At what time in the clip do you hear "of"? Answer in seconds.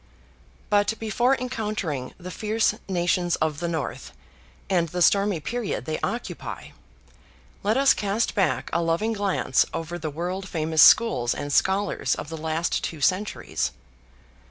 3.35-3.59, 12.15-12.29